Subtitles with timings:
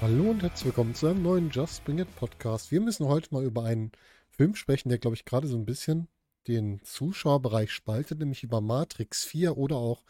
[0.00, 2.70] Hallo und herzlich willkommen zu einem neuen Just Bring It Podcast.
[2.70, 3.92] Wir müssen heute mal über einen
[4.30, 6.08] Film sprechen, der, glaube ich, gerade so ein bisschen
[6.48, 10.02] den Zuschauerbereich spaltet, nämlich über Matrix 4 oder auch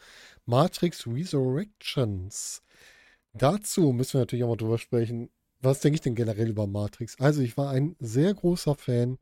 [0.45, 2.63] Matrix Resurrections.
[3.33, 5.29] Dazu müssen wir natürlich auch mal drüber sprechen,
[5.61, 7.19] was denke ich denn generell über Matrix?
[7.19, 9.17] Also ich war ein sehr großer Fan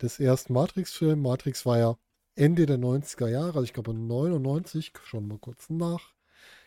[0.00, 1.22] des ersten Matrix-Films.
[1.22, 1.98] Matrix war ja
[2.34, 6.14] Ende der 90er Jahre, also ich glaube 99, schon mal kurz nach.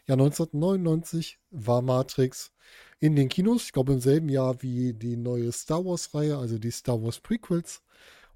[0.07, 2.51] Ja, 1999 war Matrix
[2.99, 6.71] in den Kinos, ich glaube im selben Jahr wie die neue Star Wars-Reihe, also die
[6.71, 7.81] Star Wars Prequels.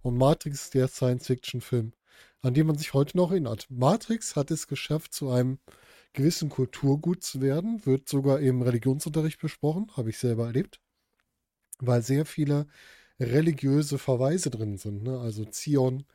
[0.02, 1.94] Und Matrix ist der Science-Fiction-Film,
[2.42, 3.68] an dem man sich heute noch erinnert.
[3.70, 5.60] Matrix hat es geschafft, zu einem
[6.16, 10.80] gewissen Kulturgut zu werden, wird sogar im Religionsunterricht besprochen, habe ich selber erlebt,
[11.80, 12.68] weil sehr viele
[13.20, 15.04] religiöse Verweise drin sind.
[15.04, 15.20] Ne?
[15.20, 16.06] Also Zion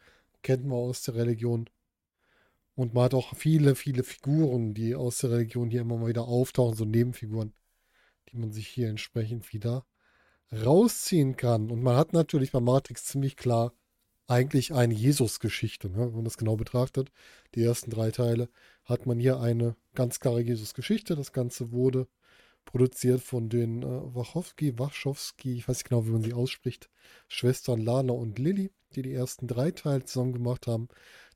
[0.43, 1.71] kennt man aus der Religion.
[2.75, 6.27] Und man hat auch viele, viele Figuren, die aus der Religion hier immer mal wieder
[6.27, 7.53] auftauchen, so Nebenfiguren
[8.33, 9.85] die man sich hier entsprechend wieder
[10.53, 11.71] rausziehen kann.
[11.71, 13.73] Und man hat natürlich bei Matrix ziemlich klar
[14.31, 16.07] eigentlich eine Jesus-Geschichte, ne?
[16.07, 17.11] wenn man das genau betrachtet.
[17.55, 18.49] Die ersten drei Teile
[18.85, 21.17] hat man hier eine ganz klare Jesus-Geschichte.
[21.17, 22.07] Das Ganze wurde
[22.65, 26.89] produziert von den äh, Wachowski, Wachowski, ich weiß nicht genau, wie man sie ausspricht,
[27.29, 30.89] Schwestern Lana und Lilly, die die ersten drei Teile zusammen gemacht haben.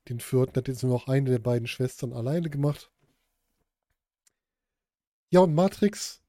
[0.07, 2.91] Den vierten hat jetzt nur noch eine der beiden Schwestern alleine gemacht.
[5.31, 6.21] Ja, und Matrix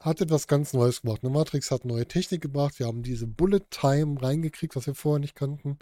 [0.00, 1.22] hat etwas ganz Neues gemacht.
[1.22, 1.30] Ne?
[1.30, 2.78] Matrix hat neue Technik gebracht.
[2.78, 5.78] Wir haben diese Bullet Time reingekriegt, was wir vorher nicht kannten.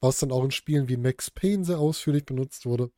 [0.00, 2.90] Was dann auch in Spielen wie Max Payne sehr ausführlich benutzt wurde.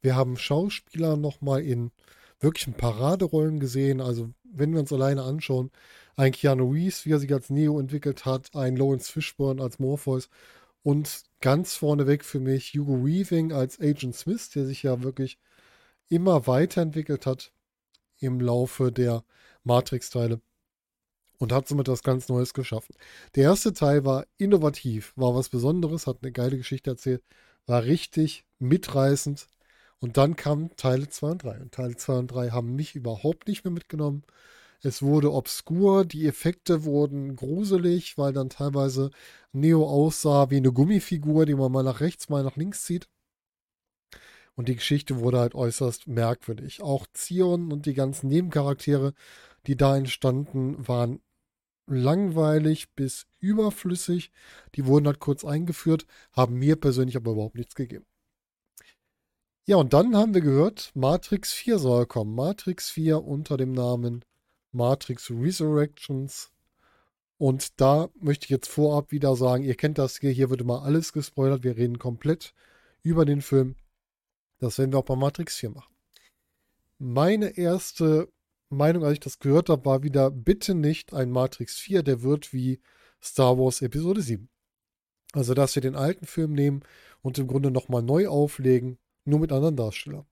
[0.00, 1.92] Wir haben Schauspieler nochmal in
[2.40, 4.00] wirklichen Paraderollen gesehen.
[4.00, 5.70] Also, wenn wir uns alleine anschauen,
[6.16, 10.30] ein Keanu Reeves, wie er sich als Neo entwickelt hat, ein Lawrence Fishburne als Morpheus
[10.82, 15.38] und ganz vorneweg für mich Hugo Weaving als Agent Smith, der sich ja wirklich
[16.08, 17.52] immer weiterentwickelt hat
[18.20, 19.24] im Laufe der
[19.64, 20.40] Matrix-Teile
[21.38, 22.94] und hat somit was ganz Neues geschaffen.
[23.34, 27.24] Der erste Teil war innovativ, war was Besonderes, hat eine geile Geschichte erzählt,
[27.66, 29.48] war richtig mitreißend.
[30.00, 31.60] Und dann kamen Teile 2 und 3.
[31.60, 34.22] Und Teile 2 und 3 haben mich überhaupt nicht mehr mitgenommen.
[34.82, 39.10] Es wurde obskur, die Effekte wurden gruselig, weil dann teilweise
[39.52, 43.08] Neo aussah wie eine Gummifigur, die man mal nach rechts, mal nach links zieht.
[44.56, 46.82] Und die Geschichte wurde halt äußerst merkwürdig.
[46.82, 49.14] Auch Zion und die ganzen Nebencharaktere,
[49.66, 51.20] die da entstanden, waren
[51.86, 54.30] langweilig bis überflüssig.
[54.74, 58.06] Die wurden halt kurz eingeführt, haben mir persönlich aber überhaupt nichts gegeben.
[59.66, 62.34] Ja, und dann haben wir gehört, Matrix 4 soll kommen.
[62.34, 64.24] Matrix 4 unter dem Namen
[64.72, 66.50] Matrix Resurrections.
[67.38, 70.82] Und da möchte ich jetzt vorab wieder sagen, ihr kennt das hier, hier wird immer
[70.82, 71.62] alles gespoilert.
[71.62, 72.54] Wir reden komplett
[73.02, 73.76] über den Film.
[74.60, 75.94] Das werden wir auch bei Matrix 4 machen.
[76.98, 78.28] Meine erste
[78.68, 82.52] Meinung, als ich das gehört habe, war wieder, bitte nicht ein Matrix 4, der wird
[82.52, 82.80] wie
[83.22, 84.48] Star Wars Episode 7.
[85.32, 86.82] Also, dass wir den alten Film nehmen
[87.22, 90.26] und im Grunde nochmal neu auflegen, nur mit anderen Darstellern.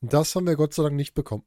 [0.00, 1.44] Das haben wir Gott sei Dank nicht bekommen.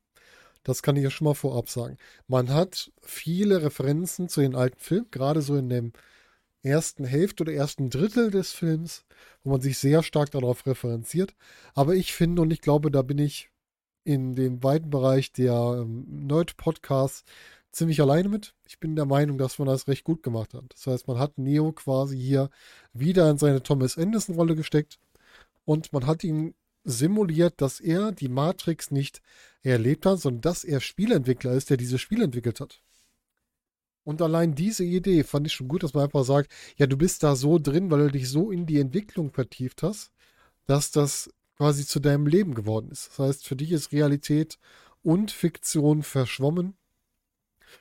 [0.63, 1.97] Das kann ich ja schon mal vorab sagen.
[2.28, 5.94] Man hat viele Referenzen zu den alten Filmen, gerade so in dem
[6.63, 9.05] ersten Hälfte oder ersten Drittel des Films,
[9.44, 11.33] wo man sich sehr stark darauf referenziert.
[11.73, 13.49] Aber ich finde und ich glaube, da bin ich
[14.03, 17.23] in dem weiten Bereich der ähm, Nerd-Podcasts
[17.72, 18.53] ziemlich alleine mit.
[18.67, 20.66] Ich bin der Meinung, dass man das recht gut gemacht hat.
[20.69, 22.49] Das heißt, man hat Neo quasi hier
[22.93, 24.99] wieder in seine Thomas Anderson-Rolle gesteckt
[25.66, 29.22] und man hat ihm simuliert, dass er die Matrix nicht
[29.61, 32.81] erlebt hat, sondern dass er Spielentwickler ist, der dieses Spiel entwickelt hat.
[34.03, 37.23] Und allein diese Idee fand ich schon gut, dass man einfach sagt, ja, du bist
[37.23, 40.12] da so drin, weil du dich so in die Entwicklung vertieft hast,
[40.66, 43.09] dass das quasi zu deinem Leben geworden ist.
[43.09, 44.57] Das heißt, für dich ist Realität
[45.03, 46.75] und Fiktion verschwommen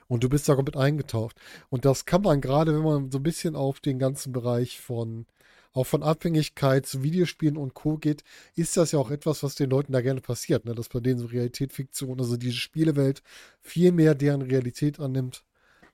[0.08, 1.36] und du bist da komplett eingetaucht.
[1.70, 5.26] Und das kann man gerade, wenn man so ein bisschen auf den ganzen Bereich von
[5.72, 7.96] auch von Abhängigkeit zu Videospielen und Co.
[7.96, 8.24] geht,
[8.56, 10.74] ist das ja auch etwas, was den Leuten da gerne passiert, ne?
[10.74, 13.22] dass bei denen so Realität, Fiktion, also diese Spielewelt
[13.60, 15.44] viel mehr deren Realität annimmt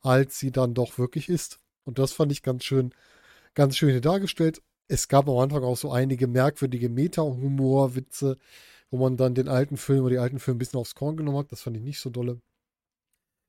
[0.06, 1.60] als sie dann doch wirklich ist.
[1.84, 2.92] Und das fand ich ganz schön,
[3.54, 4.62] ganz schön dargestellt.
[4.88, 8.38] Es gab am Anfang auch so einige merkwürdige Meta-Humor-Witze,
[8.90, 11.38] wo man dann den alten Film oder die alten Filme ein bisschen aufs Korn genommen
[11.38, 11.52] hat.
[11.52, 12.40] Das fand ich nicht so dolle.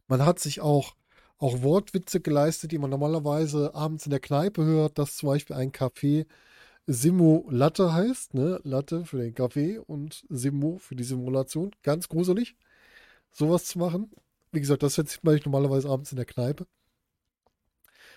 [0.07, 0.95] Man hat sich auch,
[1.37, 5.71] auch Wortwitze geleistet, die man normalerweise abends in der Kneipe hört, dass zum Beispiel ein
[5.71, 6.25] Café
[6.87, 8.61] Simo Latte heißt, ne?
[8.63, 11.71] Latte für den Kaffee und Simo für die Simulation.
[11.83, 12.55] Ganz gruselig,
[13.31, 14.09] sowas zu machen
[14.57, 16.65] Wie gesagt, das sieht man normalerweise abends in der Kneipe.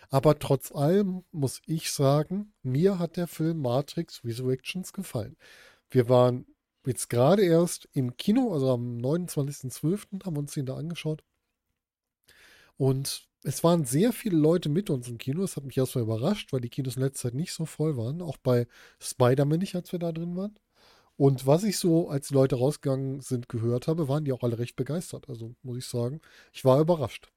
[0.08, 5.36] Aber trotz allem muss ich sagen, mir hat der Film Matrix Resurrections gefallen.
[5.90, 6.46] Wir waren
[6.86, 10.24] jetzt gerade erst im Kino, also am 29.12.
[10.24, 11.22] haben uns den da angeschaut.
[12.78, 15.42] Und es waren sehr viele Leute mit uns im Kino.
[15.42, 18.22] Das hat mich erstmal überrascht, weil die Kinos in letzter Zeit nicht so voll waren.
[18.22, 18.66] Auch bei
[18.98, 20.58] Spider-Man nicht, als wir da drin waren.
[21.20, 24.58] Und was ich so, als die Leute rausgegangen sind, gehört habe, waren die auch alle
[24.58, 25.28] recht begeistert.
[25.28, 27.30] Also muss ich sagen, ich war überrascht.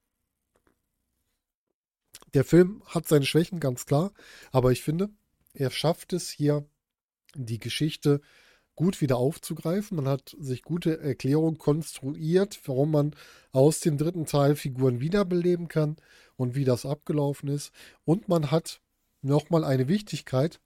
[2.33, 4.13] Der Film hat seine Schwächen, ganz klar.
[4.53, 5.09] Aber ich finde,
[5.53, 6.65] er schafft es hier,
[7.35, 8.21] die Geschichte
[8.73, 9.97] gut wieder aufzugreifen.
[9.97, 13.15] Man hat sich gute Erklärungen konstruiert, warum man
[13.51, 15.97] aus dem dritten Teil Figuren wiederbeleben kann
[16.37, 17.73] und wie das abgelaufen ist.
[18.05, 18.79] Und man hat
[19.21, 20.61] nochmal eine Wichtigkeit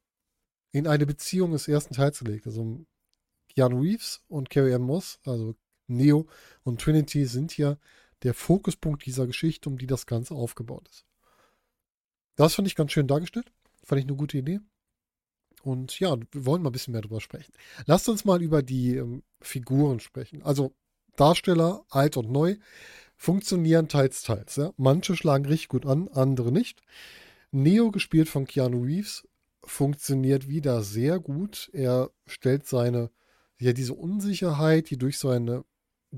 [0.72, 2.46] in eine Beziehung des ersten Teils gelegt.
[2.46, 2.86] Also
[3.58, 5.56] Keanu Reeves und Carrie Ann Moss, also
[5.88, 6.28] Neo
[6.62, 7.80] und Trinity, sind hier
[8.22, 11.06] der Fokuspunkt dieser Geschichte, um die das Ganze aufgebaut ist.
[12.36, 13.52] Das fand ich ganz schön dargestellt.
[13.84, 14.60] Fand ich eine gute Idee.
[15.64, 17.52] Und ja, wir wollen mal ein bisschen mehr darüber sprechen.
[17.88, 20.44] Lasst uns mal über die ähm, Figuren sprechen.
[20.44, 20.76] Also
[21.16, 22.58] Darsteller, alt und neu,
[23.16, 24.56] funktionieren teils, teils.
[24.58, 24.72] Ja?
[24.78, 26.84] Manche schlagen richtig gut an, andere nicht.
[27.50, 29.28] Neo, gespielt von Keanu Reeves,
[29.64, 31.72] funktioniert wieder sehr gut.
[31.74, 33.10] Er stellt seine,
[33.60, 35.66] ja, diese Unsicherheit, die durch seine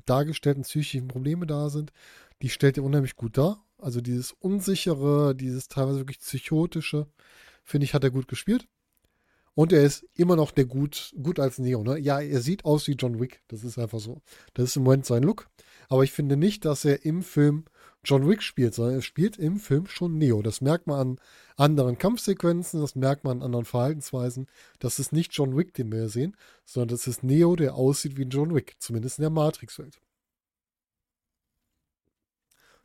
[0.06, 1.92] dargestellten psychischen Probleme da sind,
[2.42, 3.66] die stellt er unheimlich gut dar.
[3.78, 7.08] Also dieses Unsichere, dieses teilweise wirklich Psychotische,
[7.64, 8.68] finde ich, hat er gut gespielt.
[9.56, 11.84] Und er ist immer noch der gut, gut als Neo.
[11.84, 11.98] Ne?
[12.00, 13.42] Ja, er sieht aus wie John Wick.
[13.48, 14.22] Das ist einfach so.
[14.54, 15.50] Das ist im Moment sein Look.
[15.90, 17.66] Aber ich finde nicht, dass er im Film
[18.04, 20.42] John Wick spielt, sondern er spielt im Film schon Neo.
[20.42, 21.20] Das merkt man an
[21.58, 24.48] anderen Kampfsequenzen, das merkt man an anderen Verhaltensweisen.
[24.80, 28.24] Das ist nicht John Wick, den wir sehen, sondern das ist Neo, der aussieht wie
[28.24, 30.00] John Wick, zumindest in der Matrix-Welt.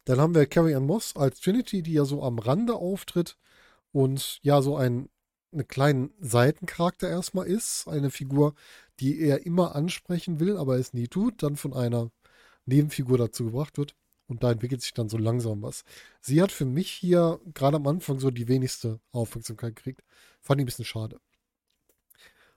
[0.04, 3.38] Dann haben wir Carrie Ann Moss als Trinity, die ja so am Rande auftritt
[3.92, 5.08] und ja so ein
[5.52, 8.54] einen kleinen Seitencharakter erstmal ist, eine Figur,
[9.00, 12.10] die er immer ansprechen will, aber es nie tut, dann von einer
[12.66, 13.94] Nebenfigur dazu gebracht wird
[14.26, 15.84] und da entwickelt sich dann so langsam was.
[16.20, 20.02] Sie hat für mich hier gerade am Anfang so die wenigste Aufmerksamkeit gekriegt.
[20.40, 21.20] Fand ich ein bisschen schade.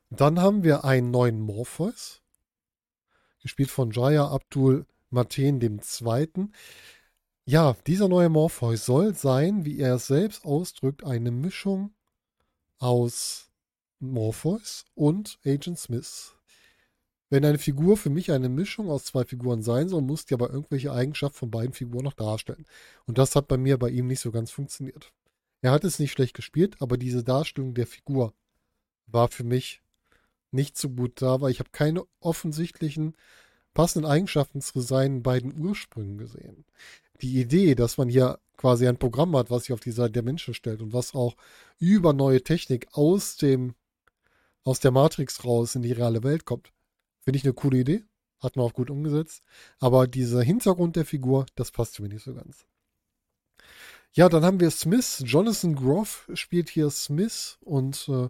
[0.09, 2.21] Dann haben wir einen neuen Morpheus,
[3.41, 6.49] gespielt von Jaya Abdul Mateen II.
[7.45, 11.93] Ja, dieser neue Morpheus soll sein, wie er es selbst ausdrückt, eine Mischung
[12.79, 13.49] aus
[13.99, 16.36] Morpheus und Agent Smith.
[17.29, 20.49] Wenn eine Figur für mich eine Mischung aus zwei Figuren sein soll, muss die aber
[20.49, 22.65] irgendwelche Eigenschaften von beiden Figuren noch darstellen.
[23.05, 25.11] Und das hat bei mir bei ihm nicht so ganz funktioniert.
[25.61, 28.33] Er hat es nicht schlecht gespielt, aber diese Darstellung der Figur
[29.07, 29.81] war für mich
[30.51, 33.15] nicht so gut da, weil ich habe keine offensichtlichen
[33.73, 36.65] passenden Eigenschaften zu seinen beiden Ursprüngen gesehen.
[37.21, 40.23] Die Idee, dass man hier quasi ein Programm hat, was sich auf die Seite der
[40.23, 41.35] Menschen stellt und was auch
[41.79, 43.75] über neue Technik aus dem,
[44.63, 46.71] aus der Matrix raus in die reale Welt kommt.
[47.27, 48.05] Finde ich eine coole Idee.
[48.39, 49.43] Hat man auch gut umgesetzt.
[49.79, 52.65] Aber dieser Hintergrund der Figur, das passt mir nicht so ganz.
[54.13, 55.23] Ja, dann haben wir Smith.
[55.25, 58.29] Jonathan Groff spielt hier Smith und äh,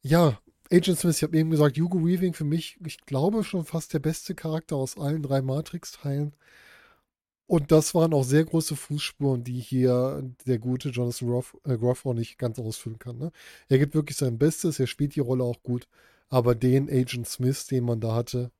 [0.00, 0.40] ja,
[0.72, 3.98] Agent Smith, ich habe eben gesagt, Hugo Weaving für mich, ich glaube, schon fast der
[3.98, 6.34] beste Charakter aus allen drei Matrix-Teilen.
[7.46, 12.06] Und das waren auch sehr große Fußspuren, die hier der gute Jonathan Groff, äh, Groff
[12.06, 13.18] auch nicht ganz ausfüllen kann.
[13.18, 13.32] Ne?
[13.68, 15.86] Er gibt wirklich sein Bestes, er spielt die Rolle auch gut,
[16.30, 18.50] aber den Agent Smith, den man da hatte,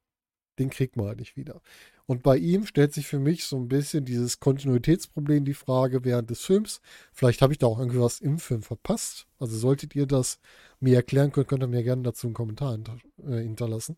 [0.58, 1.62] den kriegt man halt nicht wieder.
[2.06, 6.28] Und bei ihm stellt sich für mich so ein bisschen dieses Kontinuitätsproblem die Frage während
[6.28, 6.80] des Films.
[7.12, 9.28] Vielleicht habe ich da auch irgendwie was im Film verpasst.
[9.38, 10.40] Also solltet ihr das
[10.80, 12.76] mir erklären können, könnt ihr mir gerne dazu einen Kommentar
[13.24, 13.96] äh, hinterlassen.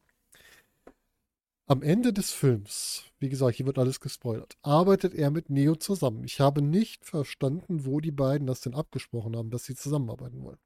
[1.66, 6.22] Am Ende des Films, wie gesagt, hier wird alles gespoilert, arbeitet er mit Neo zusammen.
[6.24, 10.58] Ich habe nicht verstanden, wo die beiden das denn abgesprochen haben, dass sie zusammenarbeiten wollen.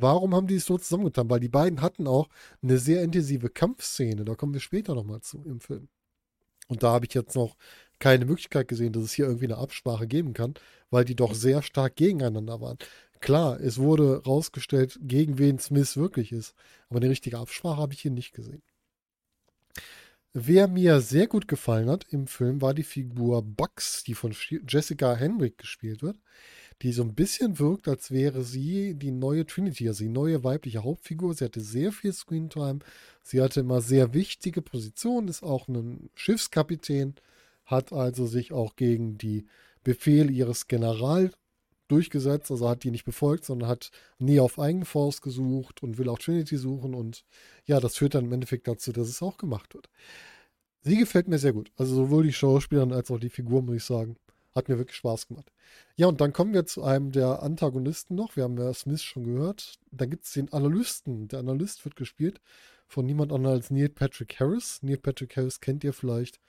[0.00, 1.30] Warum haben die es so zusammengetan?
[1.30, 2.28] Weil die beiden hatten auch
[2.62, 4.24] eine sehr intensive Kampfszene.
[4.24, 5.88] Da kommen wir später nochmal zu im Film.
[6.68, 7.56] Und da habe ich jetzt noch
[7.98, 10.54] keine Möglichkeit gesehen, dass es hier irgendwie eine Absprache geben kann,
[10.90, 12.78] weil die doch sehr stark gegeneinander waren.
[13.20, 16.54] Klar, es wurde rausgestellt, gegen wen Smith wirklich ist,
[16.88, 18.62] aber eine richtige Absprache habe ich hier nicht gesehen.
[20.32, 24.32] Wer mir sehr gut gefallen hat im Film war die Figur Bugs, die von
[24.68, 26.18] Jessica Henwick gespielt wird,
[26.82, 30.82] die so ein bisschen wirkt, als wäre sie die neue Trinity, also die neue weibliche
[30.84, 31.34] Hauptfigur.
[31.34, 32.80] Sie hatte sehr viel Screentime,
[33.22, 37.14] sie hatte immer sehr wichtige Positionen, ist auch ein Schiffskapitän,
[37.66, 39.46] hat also sich auch gegen die
[39.84, 41.34] Befehle ihres Generals
[41.88, 44.84] durchgesetzt, also hat die nicht befolgt, sondern hat nie auf eigene
[45.22, 47.24] gesucht und will auch Trinity suchen und
[47.66, 49.88] ja, das führt dann im Endeffekt dazu, dass es auch gemacht wird.
[50.82, 51.72] sie gefällt mir sehr gut.
[51.76, 54.16] Also sowohl die Schauspielerin als auch die Figur, muss ich sagen.
[54.54, 55.52] Hat mir wirklich Spaß gemacht.
[55.96, 58.34] Ja, und dann kommen wir zu einem der Antagonisten noch.
[58.36, 59.78] Wir haben ja Smith schon gehört.
[59.92, 61.28] Da gibt es den Analysten.
[61.28, 62.40] Der Analyst wird gespielt
[62.88, 64.82] von niemand anderem als Neil Patrick Harris.
[64.82, 66.40] Neil Patrick Harris kennt ihr vielleicht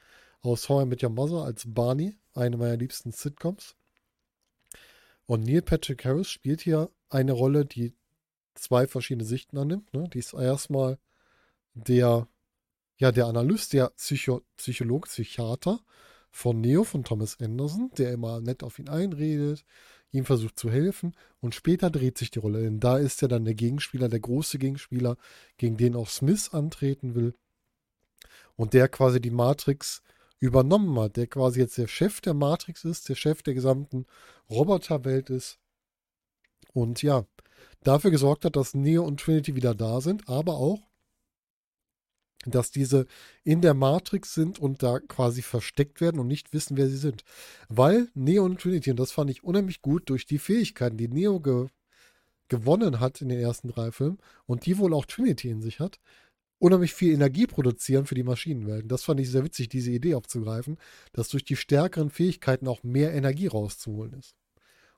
[0.41, 3.75] aus How I Your Mother als Barney, eine meiner liebsten Sitcoms.
[5.27, 7.93] Und Neil Patrick Harris spielt hier eine Rolle, die
[8.55, 9.93] zwei verschiedene Sichten annimmt.
[9.93, 10.10] Ne?
[10.10, 10.98] Die ist erstmal
[11.74, 12.27] der,
[12.98, 15.79] ja, der Analyst, der Psycho Psychologe, Psychiater
[16.31, 19.65] von Neo, von Thomas Anderson, der immer nett auf ihn einredet,
[20.11, 21.13] ihm versucht zu helfen.
[21.39, 22.61] Und später dreht sich die Rolle.
[22.63, 25.17] Denn da ist er dann der Gegenspieler, der große Gegenspieler,
[25.57, 27.35] gegen den auch Smith antreten will.
[28.55, 30.01] Und der quasi die Matrix
[30.39, 34.05] übernommen hat, der quasi jetzt der Chef der Matrix ist, der Chef der gesamten
[34.50, 35.59] Roboterwelt ist.
[36.73, 37.25] Und ja,
[37.83, 40.90] dafür gesorgt hat, dass Neo und Trinity wieder da sind, aber auch,
[42.45, 43.05] dass diese
[43.43, 47.24] in der Matrix sind und da quasi versteckt werden und nicht wissen, wer sie sind.
[47.69, 51.39] Weil Neo und Trinity, und das fand ich unheimlich gut, durch die Fähigkeiten, die Neo
[51.39, 51.67] ge
[52.50, 56.01] gewonnen hat in den ersten drei Filmen und die wohl auch Trinity in sich hat,
[56.60, 58.89] unheimlich viel Energie produzieren für die Maschinenwelten.
[58.89, 60.77] Das fand ich sehr witzig, diese Idee aufzugreifen,
[61.13, 64.36] dass durch die stärkeren Fähigkeiten auch mehr Energie rauszuholen ist.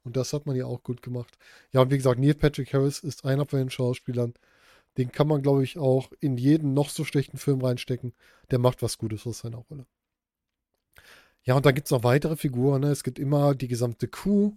[0.03, 1.37] Und das hat man ja auch gut gemacht.
[1.71, 4.33] Ja, und wie gesagt, Neil Patrick Harris ist einer von den Schauspielern.
[4.97, 8.13] Den kann man, glaube ich, auch in jeden noch so schlechten Film reinstecken.
[8.51, 9.85] Der macht was Gutes aus seiner Rolle.
[11.43, 12.81] Ja, und da gibt es noch weitere Figuren.
[12.81, 12.87] Ne?
[12.89, 14.53] Es gibt immer die gesamte Crew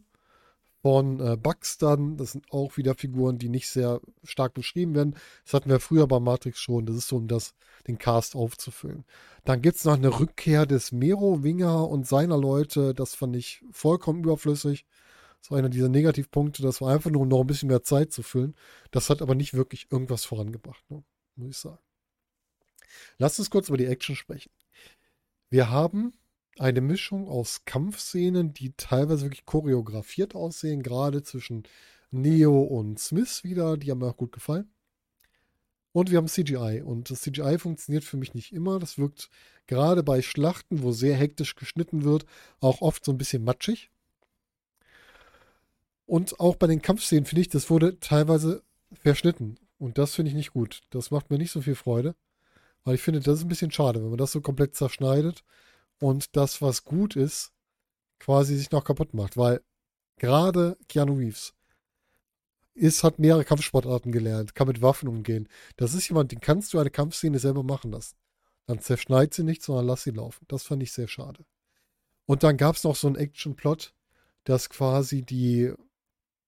[0.82, 2.16] von äh, Bugs dann.
[2.16, 5.16] Das sind auch wieder Figuren, die nicht sehr stark beschrieben werden.
[5.44, 6.86] Das hatten wir früher bei Matrix schon.
[6.86, 7.54] Das ist so, um das,
[7.88, 9.04] den Cast aufzufüllen.
[9.44, 12.94] Dann gibt es noch eine Rückkehr des Mero Winger und seiner Leute.
[12.94, 14.86] Das fand ich vollkommen überflüssig.
[15.46, 16.60] Das war einer dieser Negativpunkte.
[16.60, 18.56] Das war einfach nur, um noch ein bisschen mehr Zeit zu füllen.
[18.90, 21.04] Das hat aber nicht wirklich irgendwas vorangebracht, ne?
[21.36, 21.78] muss ich sagen.
[23.18, 24.50] Lass uns kurz über die Action sprechen.
[25.48, 26.14] Wir haben
[26.58, 31.62] eine Mischung aus Kampfszenen, die teilweise wirklich choreografiert aussehen, gerade zwischen
[32.10, 34.68] Neo und Smith wieder, die haben mir auch gut gefallen.
[35.92, 36.82] Und wir haben CGI.
[36.84, 38.80] Und das CGI funktioniert für mich nicht immer.
[38.80, 39.30] Das wirkt
[39.68, 42.26] gerade bei Schlachten, wo sehr hektisch geschnitten wird,
[42.58, 43.92] auch oft so ein bisschen matschig.
[46.06, 49.58] Und auch bei den Kampfszenen finde ich, das wurde teilweise verschnitten.
[49.78, 50.82] Und das finde ich nicht gut.
[50.90, 52.14] Das macht mir nicht so viel Freude.
[52.84, 55.42] Weil ich finde, das ist ein bisschen schade, wenn man das so komplett zerschneidet
[55.98, 57.52] und das, was gut ist,
[58.20, 59.36] quasi sich noch kaputt macht.
[59.36, 59.60] Weil
[60.18, 61.52] gerade Keanu Reeves
[62.74, 65.48] ist, hat mehrere Kampfsportarten gelernt, kann mit Waffen umgehen.
[65.76, 68.16] Das ist jemand, den kannst du eine Kampfszene selber machen lassen.
[68.66, 70.44] Dann zerschneid sie nicht, sondern lass sie laufen.
[70.48, 71.44] Das fand ich sehr schade.
[72.26, 73.94] Und dann gab es noch so einen Action-Plot,
[74.44, 75.72] dass quasi die,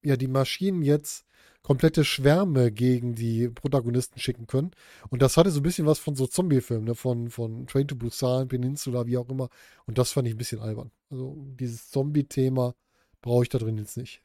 [0.09, 1.25] ja, die Maschinen jetzt
[1.63, 4.71] komplette Schwärme gegen die Protagonisten schicken können.
[5.11, 6.95] Und das hatte so ein bisschen was von so Zombie-Filmen, ne?
[6.95, 9.51] von, von Train to Busan, Peninsula, wie auch immer.
[9.87, 10.91] Und das fand ich ein bisschen albern.
[11.11, 12.75] Also dieses Zombie-Thema
[13.21, 14.23] brauche ich da drin jetzt nicht.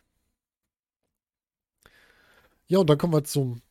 [2.67, 3.61] Ja, und dann kommen wir zum.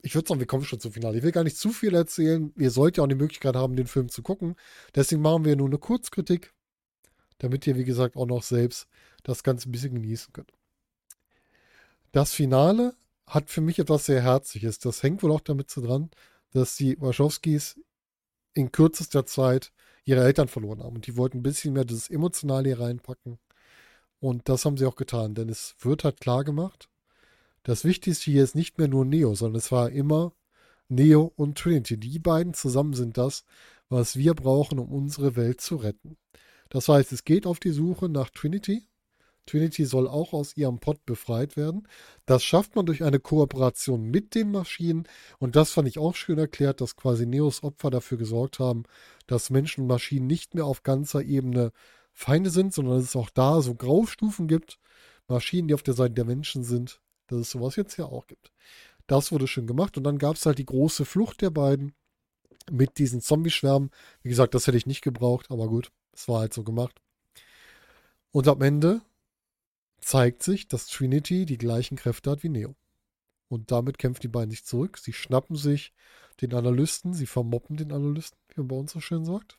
[0.00, 1.18] Ich würde sagen, wir kommen schon zum Finale.
[1.18, 2.52] Ich will gar nicht zu viel erzählen.
[2.56, 4.54] Ihr sollt ja auch die Möglichkeit haben, den Film zu gucken.
[4.94, 6.54] Deswegen machen wir nur eine Kurzkritik,
[7.38, 8.86] damit ihr, wie gesagt, auch noch selbst
[9.24, 10.52] das Ganze ein bisschen genießen könnt.
[12.12, 12.94] Das Finale
[13.26, 14.78] hat für mich etwas sehr Herzliches.
[14.78, 16.10] Das hängt wohl auch damit zu dran,
[16.52, 17.80] dass die Wachowskis
[18.54, 19.72] in kürzester Zeit
[20.04, 20.96] ihre Eltern verloren haben.
[20.96, 23.38] Und die wollten ein bisschen mehr dieses Emotionale hier reinpacken.
[24.20, 26.88] Und das haben sie auch getan, denn es wird halt klar gemacht,
[27.62, 30.32] das Wichtigste hier ist nicht mehr nur Neo, sondern es war immer
[30.88, 31.98] Neo und Trinity.
[31.98, 33.44] Die beiden zusammen sind das,
[33.90, 36.16] was wir brauchen, um unsere Welt zu retten.
[36.70, 38.87] Das heißt, es geht auf die Suche nach Trinity,
[39.48, 41.88] Trinity soll auch aus ihrem Pod befreit werden.
[42.26, 45.04] Das schafft man durch eine Kooperation mit den Maschinen.
[45.38, 48.84] Und das fand ich auch schön erklärt, dass quasi Neos Opfer dafür gesorgt haben,
[49.26, 51.72] dass Menschen und Maschinen nicht mehr auf ganzer Ebene
[52.12, 54.78] Feinde sind, sondern dass es auch da so Graustufen gibt.
[55.28, 57.00] Maschinen, die auf der Seite der Menschen sind.
[57.28, 58.50] Dass es sowas jetzt ja auch gibt.
[59.06, 59.96] Das wurde schön gemacht.
[59.96, 61.94] Und dann gab es halt die große Flucht der beiden
[62.70, 63.90] mit diesen Zombie-Schwärmen.
[64.22, 67.00] Wie gesagt, das hätte ich nicht gebraucht, aber gut, es war halt so gemacht.
[68.30, 69.00] Und am Ende
[70.08, 72.74] zeigt sich, dass Trinity die gleichen Kräfte hat wie Neo.
[73.48, 74.96] Und damit kämpfen die beiden sich zurück.
[74.96, 75.92] Sie schnappen sich
[76.40, 79.58] den Analysten, sie vermoppen den Analysten, wie man bei uns so schön sagt,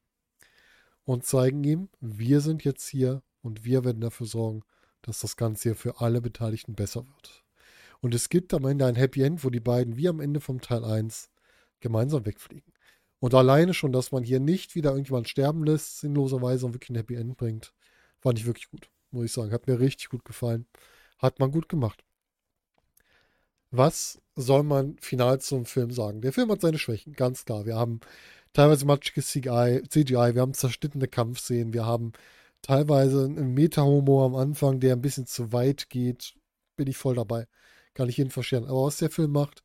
[1.05, 4.63] und zeigen ihm, wir sind jetzt hier und wir werden dafür sorgen,
[5.03, 7.43] dass das Ganze hier für alle Beteiligten besser wird.
[8.01, 10.61] Und es gibt am Ende ein Happy End, wo die beiden wie am Ende vom
[10.61, 11.29] Teil 1
[11.79, 12.73] gemeinsam wegfliegen.
[13.19, 16.95] Und alleine schon, dass man hier nicht wieder irgendjemand sterben lässt, sinnloserweise und wirklich ein
[16.95, 17.75] Happy End bringt,
[18.19, 19.51] fand ich wirklich gut muss ich sagen.
[19.51, 20.65] Hat mir richtig gut gefallen.
[21.19, 22.03] Hat man gut gemacht.
[23.71, 26.21] Was soll man final zum Film sagen?
[26.21, 27.65] Der Film hat seine Schwächen, ganz klar.
[27.65, 27.99] Wir haben
[28.53, 32.13] teilweise matschiges CGI, CGI, wir haben zerschnittene Kampfszenen, wir haben
[32.61, 36.35] teilweise einen Meta-Humor am Anfang, der ein bisschen zu weit geht.
[36.75, 37.47] Bin ich voll dabei.
[37.93, 38.65] Kann ich jeden verstehen.
[38.65, 39.63] Aber was der Film macht,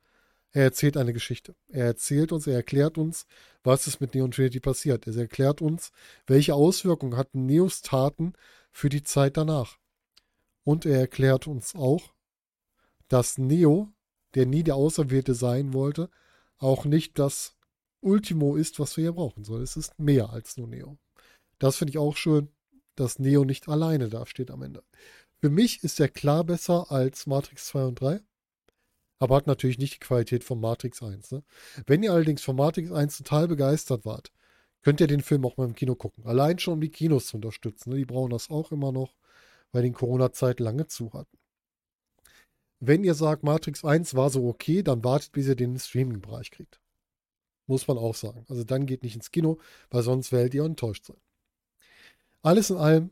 [0.55, 1.57] er erzählt eine Geschichte.
[1.69, 3.27] Er erzählt uns, er erklärt uns,
[3.65, 5.05] was ist mit Neo und Trinity passiert.
[5.07, 5.91] Er erklärt uns,
[6.29, 8.35] welche Auswirkungen hatten Neos Taten
[8.71, 9.79] für die Zeit danach.
[10.63, 12.15] Und er erklärt uns auch,
[13.09, 13.93] dass Neo,
[14.35, 16.09] der nie der Auserwählte sein wollte,
[16.59, 17.57] auch nicht das
[18.01, 19.65] Ultimo ist, was wir hier brauchen sollen.
[19.65, 20.99] Es ist mehr als nur Neo.
[21.59, 22.49] Das finde ich auch schön,
[22.95, 24.85] dass Neo nicht alleine dasteht am Ende.
[25.41, 28.21] Für mich ist er klar besser als Matrix 2 und 3,
[29.19, 31.33] aber hat natürlich nicht die Qualität von Matrix 1.
[31.33, 31.43] Ne?
[31.87, 34.33] Wenn ihr allerdings von Matrix 1 total begeistert wart,
[34.83, 36.27] könnt ihr den Film auch mal im Kino gucken.
[36.27, 37.91] Allein schon, um die Kinos zu unterstützen.
[37.91, 37.97] Ne?
[37.97, 39.15] Die brauchen das auch immer noch,
[39.73, 41.39] weil die in Corona-Zeit lange zu hatten.
[42.81, 46.81] Wenn ihr sagt, Matrix 1 war so okay, dann wartet, bis ihr den Streaming-Bereich kriegt.
[47.67, 48.45] Muss man auch sagen.
[48.49, 51.17] Also dann geht nicht ins Kino, weil sonst werdet ihr enttäuscht sein.
[52.43, 53.11] Alles in allem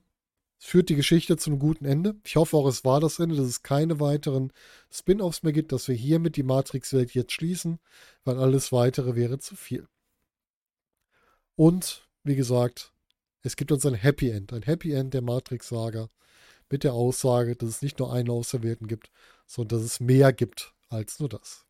[0.65, 2.15] führt die Geschichte zu einem guten Ende.
[2.25, 4.53] Ich hoffe auch, es war das Ende, dass es keine weiteren
[4.93, 7.81] Spin-offs mehr gibt, dass wir hiermit die Matrix-Welt jetzt schließen,
[8.25, 9.89] weil alles weitere wäre zu viel.
[11.57, 12.93] Und, wie gesagt,
[13.43, 16.09] es gibt uns ein Happy End, ein Happy End der Matrix-Saga
[16.71, 19.11] mit der Aussage, dass es nicht nur einen Auserwählten gibt,
[19.47, 21.67] sondern dass es mehr gibt als nur das.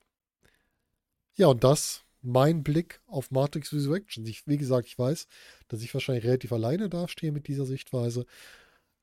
[1.34, 4.26] Ja, und das mein Blick auf Matrix Resurrection.
[4.26, 5.26] Ich, wie gesagt, ich weiß,
[5.68, 8.26] dass ich wahrscheinlich relativ alleine dastehe mit dieser Sichtweise.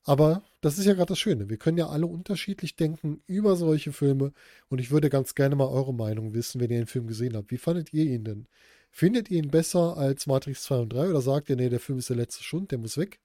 [0.03, 1.49] Aber das ist ja gerade das Schöne.
[1.49, 4.33] Wir können ja alle unterschiedlich denken über solche Filme.
[4.69, 7.51] Und ich würde ganz gerne mal eure Meinung wissen, wenn ihr den Film gesehen habt.
[7.51, 8.47] Wie fandet ihr ihn denn?
[8.91, 11.99] Findet ihr ihn besser als Matrix 2 und 3 oder sagt ihr, nee, der Film
[11.99, 13.19] ist der letzte Schund, der muss weg?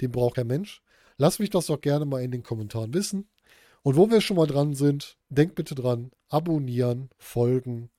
[0.00, 0.82] Den braucht der Mensch.
[1.18, 3.28] Lasst mich das doch gerne mal in den Kommentaren wissen.
[3.82, 7.90] Und wo wir schon mal dran sind, denkt bitte dran, abonnieren, folgen,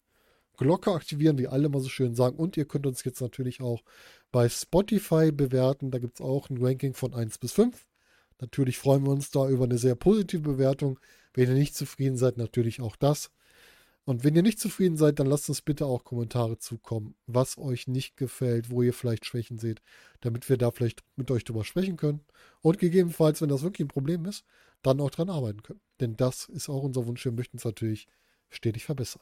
[0.58, 2.38] Glocke aktivieren, wie alle mal so schön sagen.
[2.38, 3.82] Und ihr könnt uns jetzt natürlich auch
[4.32, 5.92] bei Spotify bewerten.
[5.92, 7.86] Da gibt es auch ein Ranking von 1 bis 5.
[8.41, 10.99] Natürlich freuen wir uns da über eine sehr positive Bewertung.
[11.34, 13.32] Wenn ihr nicht zufrieden seid, natürlich auch das.
[14.04, 17.88] Und wenn ihr nicht zufrieden seid, dann lasst uns bitte auch Kommentare zukommen, was euch
[17.88, 19.82] nicht gefällt, wo ihr vielleicht Schwächen seht,
[20.21, 22.21] damit wir da vielleicht mit euch drüber sprechen können.
[22.62, 24.43] Und gegebenenfalls, wenn das wirklich ein Problem ist,
[24.82, 25.82] dann auch dran arbeiten können.
[25.99, 27.23] Denn das ist auch unser Wunsch.
[27.23, 28.08] Wir möchten es natürlich
[28.49, 29.21] stetig verbessern.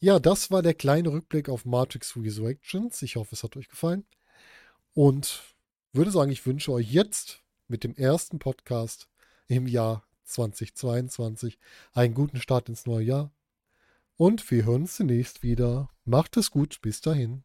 [0.00, 3.00] Ja, das war der kleine Rückblick auf Matrix Resurrections.
[3.00, 4.04] Ich hoffe, es hat euch gefallen.
[4.92, 5.51] Und
[5.92, 9.08] würde sagen, ich wünsche euch jetzt mit dem ersten Podcast
[9.46, 11.58] im Jahr 2022
[11.92, 13.32] einen guten Start ins neue Jahr.
[14.16, 15.90] Und wir hören uns zunächst wieder.
[16.04, 16.80] Macht es gut.
[16.80, 17.44] Bis dahin.